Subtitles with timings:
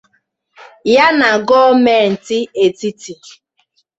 [0.93, 3.13] ya na gọọmenti etiti